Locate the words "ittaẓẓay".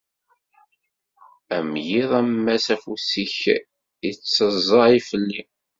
4.09-4.97